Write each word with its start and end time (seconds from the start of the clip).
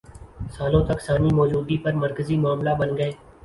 سالوں 0.55 0.83
تک 0.87 0.99
ثانوی 1.05 1.31
موجودگی 1.39 1.77
پر 1.83 1.93
مرکزی 2.03 2.37
معاملہ 2.43 2.73
بن 2.79 2.97
گئے 2.97 3.11